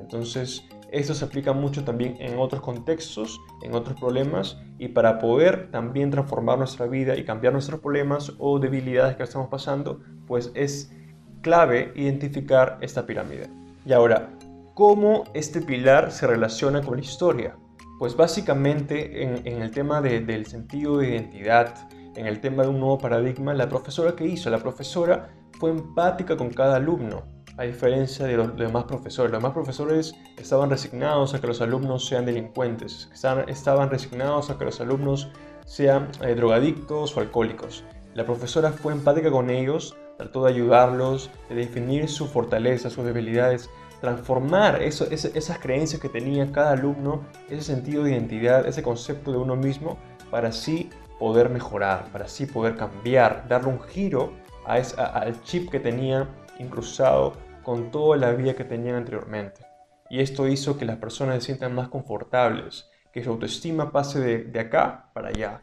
Entonces, 0.00 0.64
esto 0.92 1.14
se 1.14 1.24
aplica 1.24 1.52
mucho 1.52 1.84
también 1.84 2.16
en 2.20 2.38
otros 2.38 2.62
contextos, 2.62 3.40
en 3.62 3.74
otros 3.74 3.98
problemas, 3.98 4.58
y 4.78 4.88
para 4.88 5.18
poder 5.18 5.70
también 5.70 6.10
transformar 6.10 6.58
nuestra 6.58 6.86
vida 6.86 7.16
y 7.16 7.24
cambiar 7.24 7.52
nuestros 7.52 7.80
problemas 7.80 8.32
o 8.38 8.58
debilidades 8.58 9.16
que 9.16 9.22
estamos 9.22 9.48
pasando, 9.48 10.00
pues 10.26 10.50
es 10.54 10.92
clave 11.42 11.92
identificar 11.94 12.78
esta 12.80 13.06
pirámide. 13.06 13.48
Y 13.86 13.92
ahora, 13.92 14.30
¿cómo 14.74 15.24
este 15.34 15.60
pilar 15.60 16.12
se 16.12 16.26
relaciona 16.26 16.82
con 16.82 16.96
la 16.96 17.02
historia? 17.02 17.56
Pues 17.98 18.16
básicamente 18.16 19.22
en, 19.22 19.62
el 19.62 19.70
tema 19.70 20.00
del 20.00 20.46
sentido 20.46 20.98
de 20.98 21.10
identidad, 21.10 21.74
en 22.16 22.26
el 22.26 22.40
tema 22.40 22.62
de 22.62 22.70
un 22.70 22.80
nuevo 22.80 22.98
paradigma, 22.98 23.54
la 23.54 23.68
profesora 23.68 24.16
que 24.16 24.26
hizo, 24.26 24.50
la 24.50 24.58
profesora 24.58 25.30
fue 25.58 25.70
empática 25.70 26.36
con 26.36 26.50
cada 26.50 26.76
alumno, 26.76 27.22
a 27.60 27.64
diferencia 27.64 28.24
de 28.24 28.38
los, 28.38 28.56
demás 28.56 28.84
profesores. 28.84 29.30
Los 29.30 29.42
demás 29.42 29.52
profesores 29.52 30.14
estaban 30.38 30.70
resignados 30.70 31.34
a 31.34 31.42
que 31.42 31.46
los 31.46 31.60
alumnos 31.60 32.06
sean 32.06 32.24
delincuentes, 32.24 33.10
estaban, 33.12 33.90
resignados 33.90 34.48
a 34.48 34.56
que 34.56 34.64
los 34.64 34.80
alumnos 34.80 35.28
sean 35.66 36.08
eh, 36.22 36.34
drogadictos 36.34 37.14
o 37.14 37.20
alcohólicos. 37.20 37.84
La 38.14 38.24
profesora 38.24 38.72
fue 38.72 38.94
empática 38.94 39.30
con 39.30 39.50
ellos, 39.50 39.94
trató 40.16 40.44
de 40.44 40.52
ayudarlos, 40.52 41.30
de 41.50 41.56
definir 41.56 42.08
sus 42.08 42.30
fortalezas, 42.30 42.94
sus 42.94 43.04
debilidades, 43.04 43.68
transformar 44.00 44.80
esas 44.80 45.58
creencias 45.58 46.00
que 46.00 46.08
tenía 46.08 46.50
cada 46.52 46.72
alumno, 46.72 47.20
ese 47.50 47.60
sentido 47.60 48.04
de 48.04 48.12
identidad, 48.12 48.66
ese 48.66 48.82
concepto 48.82 49.32
de 49.32 49.36
uno 49.36 49.54
mismo, 49.54 49.98
para 50.30 50.48
así 50.48 50.88
poder 51.18 51.50
mejorar, 51.50 52.10
para 52.10 52.24
así 52.24 52.46
poder 52.46 52.76
cambiar, 52.76 53.46
darle 53.48 53.68
un 53.68 53.80
giro 53.82 54.32
a 54.64 54.76
al 54.76 55.42
chip 55.42 55.70
que 55.70 55.78
tenía 55.78 56.26
incrustado 56.58 57.34
con 57.62 57.90
toda 57.90 58.16
la 58.16 58.32
vida 58.32 58.54
que 58.54 58.64
tenían 58.64 58.96
anteriormente. 58.96 59.66
Y 60.08 60.20
esto 60.20 60.48
hizo 60.48 60.76
que 60.76 60.84
las 60.84 60.96
personas 60.96 61.36
se 61.36 61.46
sientan 61.46 61.74
más 61.74 61.88
confortables, 61.88 62.88
que 63.12 63.22
su 63.22 63.30
autoestima 63.30 63.92
pase 63.92 64.20
de, 64.20 64.44
de 64.44 64.60
acá 64.60 65.10
para 65.12 65.28
allá. 65.28 65.62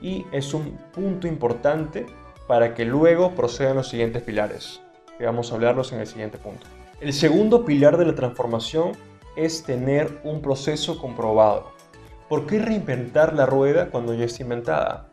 Y 0.00 0.26
es 0.32 0.54
un 0.54 0.76
punto 0.92 1.26
importante 1.26 2.06
para 2.46 2.74
que 2.74 2.84
luego 2.84 3.34
procedan 3.34 3.76
los 3.76 3.88
siguientes 3.88 4.22
pilares, 4.22 4.80
que 5.18 5.26
vamos 5.26 5.50
a 5.50 5.54
hablarlos 5.54 5.92
en 5.92 6.00
el 6.00 6.06
siguiente 6.06 6.38
punto. 6.38 6.66
El 7.00 7.12
segundo 7.12 7.64
pilar 7.64 7.96
de 7.96 8.06
la 8.06 8.14
transformación 8.14 8.92
es 9.36 9.62
tener 9.64 10.20
un 10.24 10.40
proceso 10.40 10.98
comprobado. 10.98 11.70
¿Por 12.28 12.46
qué 12.46 12.58
reinventar 12.58 13.34
la 13.34 13.46
rueda 13.46 13.90
cuando 13.90 14.14
ya 14.14 14.24
está 14.24 14.42
inventada? 14.42 15.05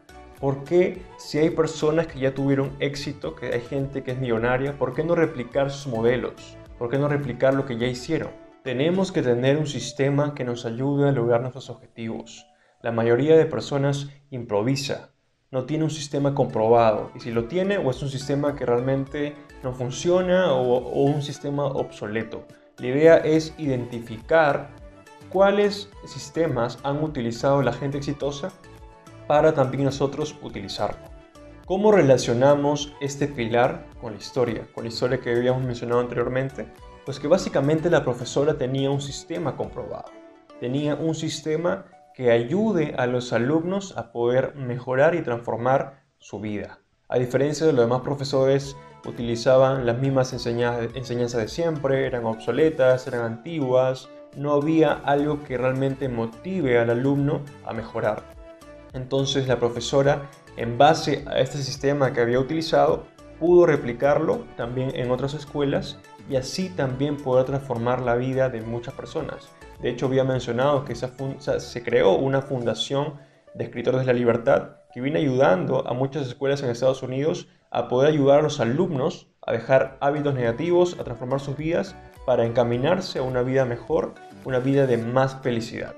¿Por 0.43 0.65
qué 0.65 1.01
si 1.15 1.37
hay 1.37 1.51
personas 1.51 2.07
que 2.07 2.19
ya 2.19 2.33
tuvieron 2.33 2.75
éxito, 2.81 3.33
que 3.33 3.53
hay 3.53 3.61
gente 3.61 4.03
que 4.03 4.11
es 4.11 4.19
millonaria, 4.19 4.77
por 4.77 4.93
qué 4.93 5.01
no 5.01 5.15
replicar 5.15 5.71
sus 5.71 5.87
modelos? 5.87 6.57
¿Por 6.77 6.89
qué 6.89 6.97
no 6.97 7.07
replicar 7.07 7.53
lo 7.53 7.65
que 7.65 7.77
ya 7.77 7.87
hicieron? 7.87 8.29
Tenemos 8.61 9.13
que 9.13 9.21
tener 9.21 9.57
un 9.57 9.67
sistema 9.67 10.35
que 10.35 10.43
nos 10.43 10.65
ayude 10.65 11.07
a 11.07 11.13
lograr 11.13 11.39
nuestros 11.39 11.69
objetivos. 11.69 12.45
La 12.81 12.91
mayoría 12.91 13.37
de 13.37 13.45
personas 13.45 14.09
improvisa, 14.31 15.11
no 15.49 15.63
tiene 15.63 15.85
un 15.85 15.89
sistema 15.89 16.35
comprobado. 16.35 17.11
Y 17.15 17.21
si 17.21 17.31
lo 17.31 17.45
tiene, 17.45 17.77
o 17.77 17.89
es 17.89 18.03
un 18.03 18.09
sistema 18.09 18.53
que 18.53 18.65
realmente 18.65 19.37
no 19.63 19.71
funciona 19.71 20.51
o, 20.51 21.05
un 21.05 21.21
sistema 21.21 21.67
obsoleto. 21.67 22.43
La 22.79 22.87
idea 22.87 23.15
es 23.15 23.55
identificar 23.57 24.71
cuáles 25.29 25.89
sistemas 26.05 26.79
han 26.83 27.01
utilizado 27.01 27.61
la 27.61 27.71
gente 27.71 27.97
exitosa 27.97 28.51
para 29.27 29.53
también 29.53 29.85
nosotros 29.85 30.35
utilizarlo. 30.41 31.13
¿Cómo 31.65 31.91
relacionamos 31.91 32.93
este 32.99 33.27
pilar 33.27 33.85
con 34.01 34.13
la 34.13 34.19
historia? 34.19 34.67
Con 34.73 34.83
la 34.83 34.89
historia 34.89 35.19
que 35.19 35.31
habíamos 35.31 35.63
mencionado 35.63 36.01
anteriormente. 36.01 36.67
Pues 37.05 37.19
que 37.19 37.27
básicamente 37.27 37.89
la 37.89 38.03
profesora 38.03 38.57
tenía 38.57 38.91
un 38.91 39.01
sistema 39.01 39.55
comprobado. 39.55 40.11
Tenía 40.59 40.95
un 40.95 41.15
sistema 41.15 41.85
que 42.13 42.31
ayude 42.31 42.93
a 42.97 43.07
los 43.07 43.33
alumnos 43.33 43.97
a 43.97 44.11
poder 44.11 44.55
mejorar 44.55 45.15
y 45.15 45.21
transformar 45.21 46.03
su 46.17 46.39
vida. 46.39 46.79
A 47.09 47.17
diferencia 47.17 47.65
de 47.65 47.73
los 47.73 47.85
demás 47.85 48.01
profesores, 48.01 48.75
utilizaban 49.05 49.85
las 49.85 49.97
mismas 49.99 50.33
enseñanzas 50.33 51.41
de 51.41 51.47
siempre, 51.47 52.05
eran 52.05 52.25
obsoletas, 52.25 53.07
eran 53.07 53.21
antiguas, 53.21 54.09
no 54.35 54.53
había 54.53 54.93
algo 54.93 55.43
que 55.43 55.57
realmente 55.57 56.09
motive 56.09 56.79
al 56.79 56.89
alumno 56.89 57.41
a 57.65 57.73
mejorar. 57.73 58.32
Entonces 58.93 59.47
la 59.47 59.59
profesora, 59.59 60.29
en 60.57 60.77
base 60.77 61.23
a 61.27 61.39
este 61.39 61.57
sistema 61.57 62.13
que 62.13 62.21
había 62.21 62.39
utilizado, 62.39 63.05
pudo 63.39 63.65
replicarlo 63.65 64.45
también 64.55 64.91
en 64.95 65.11
otras 65.11 65.33
escuelas 65.33 65.97
y 66.29 66.35
así 66.35 66.69
también 66.69 67.17
poder 67.17 67.45
transformar 67.45 68.01
la 68.01 68.15
vida 68.15 68.49
de 68.49 68.61
muchas 68.61 68.93
personas. 68.93 69.49
De 69.81 69.89
hecho, 69.89 70.05
había 70.05 70.23
mencionado 70.23 70.85
que 70.85 70.95
se 70.95 71.83
creó 71.83 72.15
una 72.15 72.41
fundación 72.41 73.15
de 73.53 73.65
escritores 73.65 74.01
de 74.01 74.07
la 74.07 74.13
libertad 74.13 74.77
que 74.93 75.01
viene 75.01 75.19
ayudando 75.19 75.87
a 75.87 75.93
muchas 75.93 76.27
escuelas 76.27 76.63
en 76.63 76.69
Estados 76.69 77.03
Unidos 77.03 77.47
a 77.71 77.87
poder 77.87 78.11
ayudar 78.11 78.39
a 78.39 78.43
los 78.43 78.59
alumnos 78.59 79.27
a 79.45 79.51
dejar 79.51 79.97
hábitos 79.99 80.33
negativos, 80.33 80.97
a 80.99 81.03
transformar 81.03 81.39
sus 81.39 81.57
vidas 81.57 81.95
para 82.25 82.45
encaminarse 82.45 83.19
a 83.19 83.23
una 83.23 83.41
vida 83.41 83.65
mejor, 83.65 84.13
una 84.45 84.59
vida 84.59 84.87
de 84.87 84.97
más 84.97 85.41
felicidad. 85.41 85.95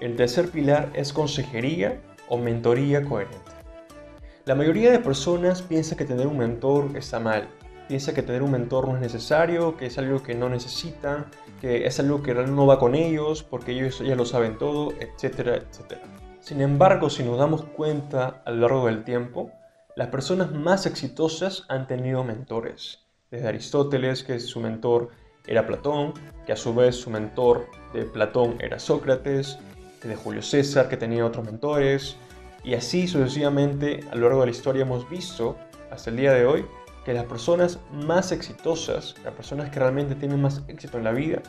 El 0.00 0.16
tercer 0.16 0.50
pilar 0.50 0.90
es 0.94 1.12
consejería 1.12 2.00
o 2.28 2.38
mentoría 2.38 3.04
coherente. 3.04 3.38
La 4.44 4.54
mayoría 4.54 4.90
de 4.90 4.98
personas 4.98 5.62
piensa 5.62 5.96
que 5.96 6.04
tener 6.04 6.26
un 6.26 6.38
mentor 6.38 6.96
está 6.96 7.20
mal, 7.20 7.48
piensa 7.88 8.14
que 8.14 8.22
tener 8.22 8.42
un 8.42 8.52
mentor 8.52 8.86
no 8.86 8.94
es 8.94 9.00
necesario, 9.00 9.76
que 9.76 9.86
es 9.86 9.98
algo 9.98 10.22
que 10.22 10.34
no 10.34 10.48
necesitan, 10.48 11.26
que 11.60 11.86
es 11.86 11.98
algo 11.98 12.22
que 12.22 12.34
no 12.34 12.66
va 12.66 12.78
con 12.78 12.94
ellos 12.94 13.42
porque 13.42 13.72
ellos 13.72 13.98
ya 13.98 14.14
lo 14.14 14.24
saben 14.24 14.58
todo, 14.58 14.92
etcétera, 15.00 15.56
etcétera. 15.56 16.02
Sin 16.40 16.60
embargo, 16.60 17.10
si 17.10 17.24
nos 17.24 17.38
damos 17.38 17.64
cuenta 17.64 18.42
a 18.44 18.50
lo 18.50 18.60
largo 18.60 18.86
del 18.86 19.04
tiempo, 19.04 19.50
las 19.96 20.08
personas 20.08 20.52
más 20.52 20.86
exitosas 20.86 21.64
han 21.68 21.86
tenido 21.86 22.22
mentores. 22.24 23.00
Desde 23.30 23.48
Aristóteles, 23.48 24.22
que 24.22 24.38
su 24.38 24.60
mentor 24.60 25.10
era 25.46 25.66
Platón, 25.66 26.14
que 26.46 26.52
a 26.52 26.56
su 26.56 26.74
vez 26.74 26.96
su 26.96 27.10
mentor 27.10 27.66
de 27.92 28.04
Platón 28.04 28.56
era 28.60 28.78
Sócrates, 28.78 29.58
de 30.02 30.16
Julio 30.16 30.42
César, 30.42 30.88
que 30.88 30.96
tenía 30.96 31.26
otros 31.26 31.44
mentores, 31.44 32.16
y 32.64 32.74
así 32.74 33.08
sucesivamente 33.08 34.00
a 34.10 34.14
lo 34.14 34.26
largo 34.28 34.40
de 34.40 34.46
la 34.46 34.52
historia 34.52 34.82
hemos 34.82 35.08
visto, 35.08 35.56
hasta 35.90 36.10
el 36.10 36.16
día 36.16 36.32
de 36.32 36.46
hoy, 36.46 36.66
que 37.04 37.14
las 37.14 37.24
personas 37.24 37.78
más 37.92 38.32
exitosas, 38.32 39.14
las 39.24 39.34
personas 39.34 39.70
que 39.70 39.80
realmente 39.80 40.14
tienen 40.14 40.42
más 40.42 40.62
éxito 40.68 40.98
en 40.98 41.04
la 41.04 41.12
vida, 41.12 41.40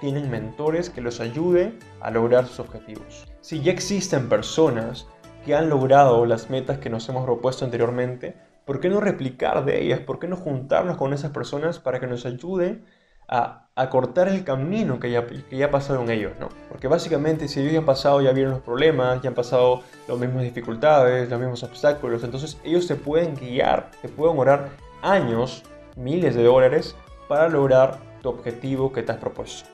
tienen 0.00 0.30
mentores 0.30 0.90
que 0.90 1.00
los 1.00 1.20
ayuden 1.20 1.78
a 2.00 2.10
lograr 2.10 2.46
sus 2.46 2.60
objetivos. 2.60 3.26
Si 3.40 3.62
ya 3.62 3.72
existen 3.72 4.28
personas 4.28 5.06
que 5.44 5.54
han 5.54 5.70
logrado 5.70 6.26
las 6.26 6.50
metas 6.50 6.78
que 6.78 6.90
nos 6.90 7.08
hemos 7.08 7.24
propuesto 7.24 7.64
anteriormente, 7.64 8.36
¿por 8.64 8.80
qué 8.80 8.90
no 8.90 9.00
replicar 9.00 9.64
de 9.64 9.82
ellas? 9.82 10.00
¿Por 10.00 10.18
qué 10.18 10.28
no 10.28 10.36
juntarnos 10.36 10.96
con 10.96 11.14
esas 11.14 11.30
personas 11.30 11.78
para 11.78 12.00
que 12.00 12.06
nos 12.06 12.26
ayuden 12.26 12.84
a, 13.28 13.68
a 13.74 13.90
cortar 13.90 14.28
el 14.28 14.44
camino 14.44 14.98
que 14.98 15.10
ya, 15.10 15.26
que 15.26 15.56
ya 15.56 15.70
pasaron 15.70 16.10
ellos? 16.10 16.32
¿no? 16.40 16.48
Porque 16.68 16.88
básicamente 16.88 17.48
si 17.48 17.60
ellos 17.60 17.72
ya 17.72 17.78
han 17.80 17.86
pasado, 17.86 18.20
ya 18.20 18.32
vieron 18.32 18.52
los 18.52 18.62
problemas, 18.62 19.22
ya 19.22 19.28
han 19.28 19.34
pasado 19.34 19.82
las 20.08 20.18
mismas 20.18 20.42
dificultades, 20.42 21.28
los 21.28 21.40
mismos 21.40 21.62
obstáculos, 21.62 22.24
entonces 22.24 22.58
ellos 22.64 22.86
se 22.86 22.96
pueden 22.96 23.34
guiar, 23.34 23.90
se 24.00 24.08
pueden 24.08 24.38
orar 24.38 24.70
años, 25.02 25.62
miles 25.96 26.34
de 26.34 26.44
dólares 26.44 26.96
para 27.28 27.48
lograr 27.48 27.98
tu 28.22 28.28
objetivo 28.28 28.92
que 28.92 29.02
te 29.02 29.12
has 29.12 29.18
propuesto. 29.18 29.68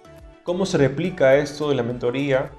¿Cómo 0.44 0.66
se 0.66 0.78
replica 0.78 1.36
esto 1.36 1.68
de 1.68 1.76
la 1.76 1.84
mentoría 1.84 2.50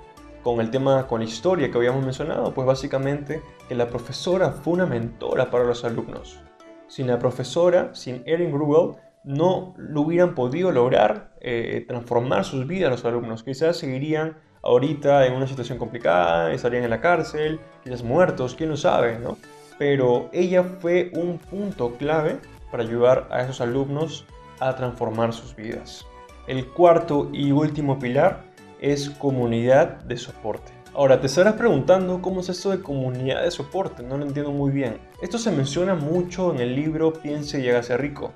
con 0.42 0.62
el 0.62 0.72
tema, 0.72 1.08
con 1.08 1.20
la 1.20 1.26
historia 1.26 1.70
que 1.70 1.78
habíamos 1.78 2.04
mencionado? 2.04 2.54
Pues 2.54 2.66
básicamente 2.66 3.42
que 3.68 3.76
la 3.76 3.90
profesora 3.90 4.52
fue 4.52 4.74
una 4.74 4.86
mentora 4.86 5.52
para 5.52 5.66
los 5.66 5.84
alumnos. 5.84 6.40
Sin 6.88 7.08
la 7.08 7.20
profesora, 7.20 7.94
sin 7.94 8.24
Erin 8.26 8.52
Grubel, 8.52 8.96
no 9.24 9.74
lo 9.78 10.02
hubieran 10.02 10.36
podido 10.36 10.72
lograr 10.72 11.34
eh, 11.42 11.86
transformar 11.88 12.46
sus 12.46 12.68
vidas 12.68 12.92
los 12.92 13.06
alumnos. 13.06 13.44
Quizás 13.44 13.78
seguirían 13.78 14.38
ahorita 14.62 15.26
en 15.26 15.34
una 15.34 15.48
situación 15.48 15.78
complicada, 15.78 16.52
estarían 16.54 16.84
en 16.84 16.90
la 16.90 17.02
cárcel, 17.02 17.60
quizás 17.84 18.04
muertos, 18.04 18.56
quién 18.56 18.70
lo 18.70 18.78
sabe, 18.78 19.20
¿no? 19.20 19.38
Pero 19.78 20.30
ella 20.32 20.64
fue 20.64 21.12
un 21.16 21.38
punto 21.38 21.96
clave 21.98 22.38
para 22.72 22.84
ayudar 22.84 23.28
a 23.32 23.42
esos 23.42 23.62
alumnos 23.62 24.26
a 24.60 24.76
transformar 24.76 25.34
sus 25.34 25.56
vidas. 25.56 26.06
El 26.48 26.68
cuarto 26.68 27.30
y 27.32 27.52
último 27.52 28.00
pilar 28.00 28.44
es 28.80 29.10
comunidad 29.10 30.02
de 30.04 30.18
soporte. 30.18 30.72
Ahora, 30.96 31.20
te 31.20 31.26
estarás 31.26 31.56
preguntando 31.56 32.22
cómo 32.22 32.42
es 32.42 32.50
esto 32.50 32.70
de 32.70 32.82
comunidad 32.82 33.44
de 33.44 33.50
soporte, 33.50 34.04
no 34.04 34.18
lo 34.18 34.26
entiendo 34.26 34.52
muy 34.52 34.72
bien. 34.72 35.00
Esto 35.24 35.40
se 35.40 35.52
menciona 35.52 35.96
mucho 35.96 36.54
en 36.54 36.60
el 36.60 36.76
libro 36.76 37.14
Piense 37.14 37.60
y 37.60 37.70
hágase 37.70 37.98
rico, 37.98 38.34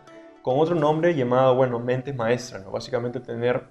con 0.48 0.62
otro 0.62 0.76
nombre 0.76 1.14
llamado, 1.14 1.56
bueno, 1.56 1.78
mente 1.78 2.14
maestra, 2.14 2.60
¿no? 2.60 2.72
Básicamente 2.72 3.20
tener 3.20 3.66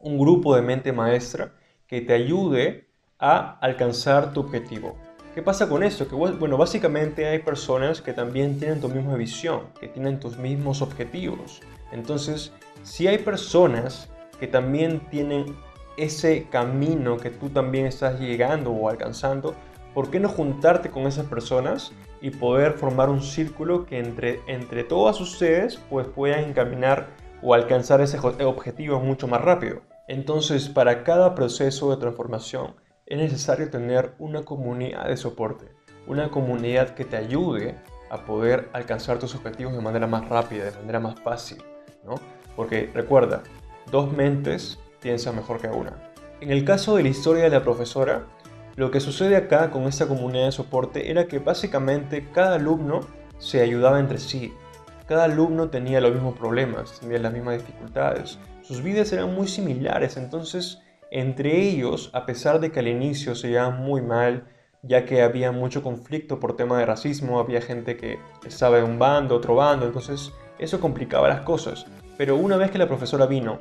un 0.00 0.18
grupo 0.18 0.56
de 0.56 0.62
mente 0.62 0.92
maestra 0.92 1.52
que 1.86 2.00
te 2.00 2.12
ayude 2.12 2.88
a 3.20 3.56
alcanzar 3.60 4.32
tu 4.32 4.40
objetivo. 4.40 4.96
¿Qué 5.32 5.42
pasa 5.42 5.68
con 5.68 5.84
esto? 5.84 6.08
Que 6.08 6.16
bueno, 6.16 6.56
básicamente 6.56 7.28
hay 7.28 7.38
personas 7.38 8.02
que 8.02 8.12
también 8.12 8.58
tienen 8.58 8.80
tu 8.80 8.88
misma 8.88 9.14
visión, 9.14 9.66
que 9.78 9.86
tienen 9.86 10.18
tus 10.18 10.36
mismos 10.38 10.82
objetivos. 10.82 11.60
Entonces, 11.92 12.52
si 12.82 13.06
hay 13.06 13.18
personas 13.18 14.08
que 14.40 14.48
también 14.48 14.98
tienen 15.10 15.54
ese 15.96 16.48
camino 16.50 17.16
que 17.16 17.30
tú 17.30 17.48
también 17.48 17.86
estás 17.86 18.18
llegando 18.18 18.72
o 18.72 18.88
alcanzando, 18.88 19.54
¿por 19.94 20.10
qué 20.10 20.20
no 20.20 20.28
juntarte 20.28 20.90
con 20.90 21.06
esas 21.06 21.26
personas 21.26 21.92
y 22.20 22.30
poder 22.30 22.72
formar 22.72 23.08
un 23.08 23.22
círculo 23.22 23.86
que 23.86 23.98
entre, 23.98 24.40
entre 24.46 24.84
todas 24.84 25.20
ustedes 25.20 25.76
pues 25.90 26.06
puedan 26.06 26.44
encaminar 26.44 27.08
o 27.42 27.54
alcanzar 27.54 28.00
ese 28.00 28.18
objetivo 28.18 29.00
mucho 29.00 29.28
más 29.28 29.40
rápido? 29.40 29.82
Entonces, 30.08 30.68
para 30.68 31.04
cada 31.04 31.34
proceso 31.34 31.90
de 31.90 31.98
transformación 31.98 32.74
es 33.06 33.18
necesario 33.18 33.70
tener 33.70 34.14
una 34.18 34.44
comunidad 34.44 35.06
de 35.08 35.16
soporte, 35.16 35.66
una 36.06 36.30
comunidad 36.30 36.94
que 36.94 37.04
te 37.04 37.16
ayude 37.16 37.76
a 38.10 38.24
poder 38.24 38.68
alcanzar 38.72 39.18
tus 39.18 39.34
objetivos 39.34 39.74
de 39.74 39.80
manera 39.80 40.06
más 40.06 40.28
rápida, 40.28 40.64
de 40.64 40.78
manera 40.78 41.00
más 41.00 41.20
fácil, 41.20 41.62
¿no? 42.04 42.14
Porque 42.56 42.90
recuerda, 42.94 43.42
dos 43.90 44.12
mentes 44.12 44.78
piensan 45.00 45.36
mejor 45.36 45.60
que 45.60 45.68
una. 45.68 45.92
En 46.40 46.50
el 46.50 46.64
caso 46.64 46.96
de 46.96 47.02
la 47.02 47.08
historia 47.08 47.44
de 47.44 47.50
la 47.50 47.62
profesora, 47.62 48.26
lo 48.78 48.92
que 48.92 49.00
sucede 49.00 49.34
acá 49.34 49.72
con 49.72 49.88
esta 49.88 50.06
comunidad 50.06 50.44
de 50.44 50.52
soporte 50.52 51.10
era 51.10 51.26
que 51.26 51.40
básicamente 51.40 52.28
cada 52.30 52.54
alumno 52.54 53.00
se 53.38 53.60
ayudaba 53.60 53.98
entre 53.98 54.18
sí. 54.18 54.54
Cada 55.08 55.24
alumno 55.24 55.68
tenía 55.68 56.00
los 56.00 56.12
mismos 56.12 56.38
problemas, 56.38 57.00
tenía 57.00 57.18
las 57.18 57.32
mismas 57.32 57.58
dificultades. 57.58 58.38
Sus 58.62 58.80
vidas 58.80 59.12
eran 59.12 59.34
muy 59.34 59.48
similares, 59.48 60.16
entonces 60.16 60.78
entre 61.10 61.60
ellos, 61.60 62.10
a 62.12 62.24
pesar 62.24 62.60
de 62.60 62.70
que 62.70 62.78
al 62.78 62.86
inicio 62.86 63.34
se 63.34 63.48
llevaban 63.48 63.82
muy 63.82 64.00
mal, 64.00 64.46
ya 64.84 65.04
que 65.04 65.22
había 65.22 65.50
mucho 65.50 65.82
conflicto 65.82 66.38
por 66.38 66.54
tema 66.54 66.78
de 66.78 66.86
racismo, 66.86 67.40
había 67.40 67.60
gente 67.60 67.96
que 67.96 68.20
estaba 68.46 68.78
en 68.78 68.84
un 68.84 69.00
bando, 69.00 69.34
otro 69.34 69.56
bando, 69.56 69.86
entonces 69.86 70.30
eso 70.60 70.78
complicaba 70.78 71.26
las 71.26 71.40
cosas. 71.40 71.86
Pero 72.16 72.36
una 72.36 72.56
vez 72.56 72.70
que 72.70 72.78
la 72.78 72.86
profesora 72.86 73.26
vino 73.26 73.58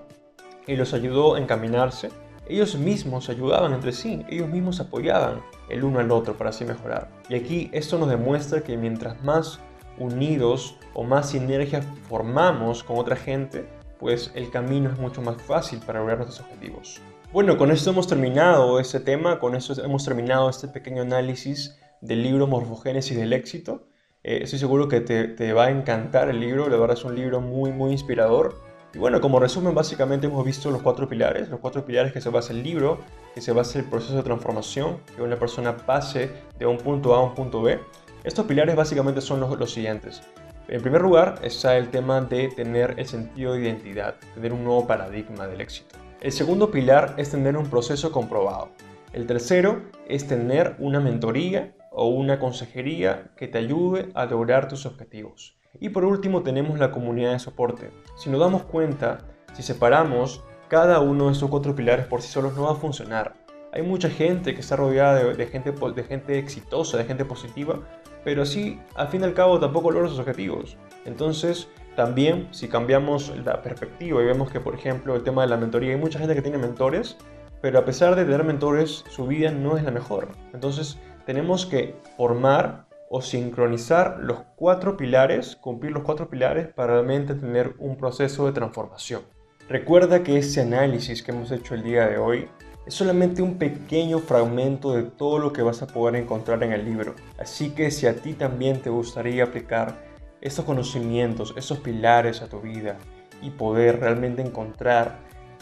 y 0.67 0.75
los 0.75 0.93
ayudó 0.93 1.33
a 1.33 1.39
encaminarse, 1.39 2.12
ellos 2.49 2.77
mismos 2.77 3.29
ayudaban 3.29 3.73
entre 3.73 3.91
sí, 3.91 4.25
ellos 4.29 4.49
mismos 4.49 4.79
apoyaban 4.79 5.41
el 5.69 5.83
uno 5.83 5.99
al 5.99 6.11
otro 6.11 6.37
para 6.37 6.49
así 6.51 6.65
mejorar. 6.65 7.09
Y 7.29 7.35
aquí 7.35 7.69
esto 7.73 7.97
nos 7.97 8.09
demuestra 8.09 8.61
que 8.61 8.77
mientras 8.77 9.21
más 9.23 9.59
unidos 9.99 10.77
o 10.93 11.03
más 11.03 11.29
sinergia 11.29 11.81
formamos 12.07 12.83
con 12.83 12.97
otra 12.97 13.15
gente, 13.15 13.67
pues 13.99 14.31
el 14.35 14.49
camino 14.49 14.91
es 14.91 14.97
mucho 14.99 15.21
más 15.21 15.41
fácil 15.41 15.79
para 15.79 15.99
lograr 15.99 16.19
nuestros 16.19 16.41
objetivos. 16.41 17.01
Bueno, 17.33 17.57
con 17.57 17.71
esto 17.71 17.89
hemos 17.89 18.07
terminado 18.07 18.79
este 18.79 18.99
tema, 18.99 19.39
con 19.39 19.55
esto 19.55 19.73
hemos 19.83 20.05
terminado 20.05 20.49
este 20.49 20.67
pequeño 20.67 21.01
análisis 21.01 21.77
del 22.01 22.23
libro 22.23 22.47
Morfogénesis 22.47 23.17
del 23.17 23.33
éxito. 23.33 23.87
Eh, 24.23 24.39
estoy 24.43 24.59
seguro 24.59 24.87
que 24.87 25.01
te, 25.01 25.53
va 25.53 25.65
a 25.65 25.71
encantar 25.71 26.29
el 26.29 26.39
libro, 26.39 26.69
la 26.69 26.77
verdad 26.77 26.97
es 26.97 27.03
un 27.03 27.15
libro 27.15 27.41
muy, 27.41 27.71
muy 27.71 27.91
inspirador. 27.91 28.61
Y 28.97 28.99
bueno, 28.99 29.21
como 29.21 29.39
resumen, 29.39 29.75
básicamente 29.75 30.25
hemos 30.25 30.43
visto 30.43 30.71
los 30.71 30.81
cuatro 30.81 31.07
pilares, 31.07 31.49
los 31.49 31.59
cuatro 31.59 31.85
pilares 31.85 32.11
que 32.11 32.19
se 32.19 32.29
basa 32.29 32.51
el 32.51 32.63
libro, 32.63 32.97
que 33.35 33.41
se 33.41 33.51
basa 33.51 33.77
el 33.77 33.85
proceso 33.85 34.15
de 34.15 34.23
transformación, 34.23 34.97
que 35.15 35.21
una 35.21 35.37
persona 35.37 35.77
pase 35.77 36.31
de 36.57 36.65
un 36.65 36.79
punto 36.79 37.13
A 37.13 37.19
a 37.19 37.21
un 37.21 37.35
punto 37.35 37.61
B. 37.61 37.79
Estos 38.23 38.47
pilares 38.47 38.75
básicamente 38.75 39.21
son 39.21 39.39
los, 39.39 39.55
los 39.55 39.71
siguientes. 39.71 40.23
En 40.67 40.81
primer 40.81 41.03
lugar 41.03 41.35
está 41.43 41.77
el 41.77 41.89
tema 41.89 42.21
de 42.21 42.47
tener 42.47 42.95
el 42.97 43.05
sentido 43.05 43.53
de 43.53 43.61
identidad, 43.61 44.15
tener 44.33 44.51
un 44.51 44.63
nuevo 44.63 44.87
paradigma 44.87 45.45
del 45.45 45.61
éxito. 45.61 45.95
El 46.19 46.31
segundo 46.31 46.71
pilar 46.71 47.13
es 47.17 47.29
tener 47.29 47.55
un 47.55 47.69
proceso 47.69 48.11
comprobado. 48.11 48.69
El 49.13 49.27
tercero 49.27 49.83
es 50.07 50.25
tener 50.25 50.75
una 50.79 50.99
mentoría 50.99 51.75
o 51.91 52.07
una 52.07 52.39
consejería 52.39 53.29
que 53.37 53.47
te 53.47 53.59
ayude 53.59 54.09
a 54.15 54.25
lograr 54.25 54.67
tus 54.67 54.87
objetivos. 54.87 55.56
Y 55.79 55.89
por 55.89 56.05
último 56.05 56.41
tenemos 56.41 56.79
la 56.79 56.91
comunidad 56.91 57.33
de 57.33 57.39
soporte. 57.39 57.91
Si 58.15 58.29
nos 58.29 58.39
damos 58.39 58.63
cuenta, 58.63 59.19
si 59.53 59.63
separamos 59.63 60.43
cada 60.67 61.00
uno 61.00 61.27
de 61.27 61.33
estos 61.33 61.50
cuatro 61.50 61.75
pilares 61.75 62.05
por 62.05 62.21
sí 62.21 62.29
solos 62.29 62.55
no 62.55 62.63
va 62.63 62.71
a 62.71 62.75
funcionar. 62.75 63.36
Hay 63.71 63.83
mucha 63.83 64.09
gente 64.09 64.53
que 64.53 64.62
está 64.62 64.75
rodeada 64.75 65.24
de, 65.24 65.47
gente, 65.47 65.71
de 65.71 66.03
gente 66.03 66.39
exitosa, 66.39 66.97
de 66.97 67.05
gente 67.05 67.25
positiva, 67.25 67.79
pero 68.24 68.41
así 68.41 68.79
al 68.95 69.07
fin 69.07 69.21
y 69.21 69.25
al 69.25 69.33
cabo 69.33 69.59
tampoco 69.59 69.91
logra 69.91 70.09
sus 70.09 70.19
objetivos. 70.19 70.77
Entonces, 71.05 71.69
también 71.95 72.47
si 72.51 72.67
cambiamos 72.67 73.33
la 73.45 73.62
perspectiva 73.62 74.21
y 74.21 74.25
vemos 74.25 74.51
que, 74.51 74.59
por 74.59 74.75
ejemplo, 74.75 75.15
el 75.15 75.24
tema 75.24 75.43
de 75.43 75.50
la 75.50 75.57
mentoría, 75.57 75.91
hay 75.91 76.00
mucha 76.00 76.19
gente 76.19 76.36
que 76.36 76.41
tiene 76.41 76.57
mentores, 76.57 77.17
pero 77.62 77.79
a 77.79 77.86
pesar 77.86 78.15
de 78.15 78.25
tener 78.25 78.43
mentores, 78.43 79.03
su 79.09 79.27
vida 79.27 79.51
no 79.51 79.77
es 79.77 79.83
la 79.83 79.91
mejor. 79.91 80.29
Entonces, 80.53 80.97
tenemos 81.25 81.65
que 81.65 81.95
formar 82.15 82.87
o 83.09 83.21
sincronizar 83.21 84.19
los 84.19 84.39
cuatro 84.55 84.97
pilares, 84.97 85.55
cumplir 85.55 85.91
los 85.91 86.03
cuatro 86.03 86.29
pilares 86.29 86.67
para 86.67 86.93
realmente 86.93 87.35
tener 87.35 87.75
un 87.79 87.97
proceso 87.97 88.45
de 88.45 88.51
transformación. 88.51 89.21
Recuerda 89.69 90.23
que 90.23 90.37
ese 90.37 90.61
análisis 90.61 91.21
que 91.21 91.31
hemos 91.31 91.51
hecho 91.51 91.75
el 91.75 91.83
día 91.83 92.07
de 92.07 92.17
hoy 92.17 92.47
es 92.85 92.93
solamente 92.93 93.41
un 93.41 93.57
pequeño 93.57 94.19
fragmento 94.19 94.93
de 94.93 95.03
todo 95.03 95.39
lo 95.39 95.51
que 95.51 95.61
vas 95.61 95.81
a 95.81 95.87
poder 95.87 96.15
encontrar 96.15 96.63
en 96.63 96.71
el 96.71 96.85
libro. 96.85 97.15
Así 97.37 97.71
que 97.71 97.91
si 97.91 98.07
a 98.07 98.15
ti 98.15 98.33
también 98.33 98.81
te 98.81 98.89
gustaría 98.89 99.43
aplicar 99.43 99.95
esos 100.39 100.63
conocimientos, 100.63 101.53
esos 101.57 101.79
pilares 101.79 102.41
a 102.41 102.47
tu 102.47 102.61
vida 102.61 102.97
y 103.41 103.49
poder 103.49 103.99
realmente 103.99 104.41
encontrar 104.41 105.19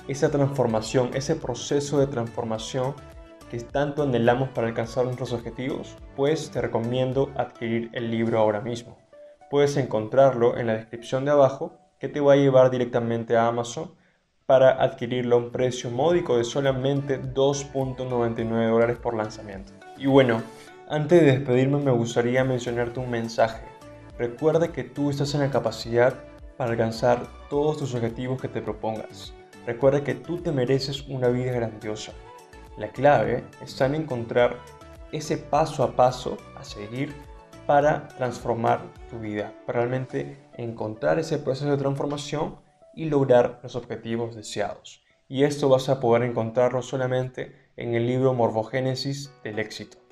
esa 0.08 0.30
transformación, 0.30 1.10
ese 1.16 1.36
proceso 1.36 2.00
de 2.00 2.08
transformación 2.08 2.94
tanto 3.64 4.04
anhelamos 4.04 4.50
para 4.50 4.68
alcanzar 4.68 5.06
nuestros 5.06 5.34
objetivos, 5.34 5.96
pues 6.16 6.52
te 6.52 6.62
recomiendo 6.62 7.32
adquirir 7.36 7.90
el 7.94 8.12
libro 8.12 8.40
ahora 8.40 8.62
mismo. 8.62 8.98
Puedes 9.50 9.78
encontrarlo 9.78 10.58
en 10.58 10.68
la 10.68 10.74
descripción 10.74 11.26
de 11.26 11.32
abajo 11.32 11.78
que 12.00 12.10
te 12.10 12.20
va 12.20 12.34
a 12.34 12.38
llevar 12.38 12.72
directamente 12.72 13.38
a 13.38 13.48
Amazon 13.48 13.94
para 14.46 14.84
adquirirlo 14.84 15.36
a 15.36 15.40
un 15.40 15.52
precio 15.52 15.90
módico 15.90 16.38
de 16.38 16.44
solamente 16.44 17.22
2.99 17.22 18.70
dólares 18.70 18.98
por 18.98 19.16
lanzamiento. 19.16 19.74
Y 19.98 20.08
bueno, 20.08 20.42
antes 20.88 21.22
de 21.22 21.32
despedirme 21.32 21.80
me 21.80 21.92
gustaría 21.92 22.44
mencionarte 22.44 23.00
un 23.00 23.10
mensaje. 23.10 23.64
Recuerda 24.18 24.72
que 24.72 24.84
tú 24.84 25.10
estás 25.10 25.34
en 25.34 25.42
la 25.42 25.50
capacidad 25.50 26.14
para 26.58 26.72
alcanzar 26.72 27.28
todos 27.50 27.78
tus 27.78 27.96
objetivos 27.96 28.42
que 28.42 28.48
te 28.48 28.62
propongas. 28.62 29.34
Recuerda 29.66 30.04
que 30.04 30.14
tú 30.14 30.38
te 30.38 30.52
mereces 30.52 31.08
una 31.08 31.28
vida 31.30 31.52
grandiosa. 31.52 32.14
La 32.78 32.90
clave 32.90 33.44
está 33.62 33.86
en 33.86 33.96
encontrar 33.96 34.58
ese 35.14 35.38
paso 35.38 35.84
a 35.84 35.96
paso 35.96 36.38
a 36.58 36.64
seguir 36.64 37.16
para 37.66 38.08
transformar 38.10 38.82
tu 39.10 39.20
vida, 39.20 39.54
para 39.66 39.80
realmente 39.80 40.38
encontrar 40.58 41.18
ese 41.18 41.40
proceso 41.40 41.72
de 41.72 41.78
transformación 41.78 42.58
y 42.94 43.06
lograr 43.06 43.60
los 43.64 43.76
objetivos 43.76 44.36
deseados. 44.36 45.04
Y 45.28 45.44
esto 45.44 45.70
vas 45.70 45.90
a 45.90 46.00
poder 46.00 46.24
encontrarlo 46.24 46.82
solamente 46.82 47.72
en 47.78 47.96
el 47.96 48.06
libro 48.06 48.34
Morfogénesis 48.34 49.32
del 49.44 49.60
éxito. 49.60 50.05